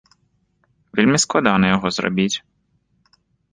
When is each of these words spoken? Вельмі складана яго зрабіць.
Вельмі 0.99 1.19
складана 1.25 1.65
яго 1.75 1.87
зрабіць. 2.01 2.33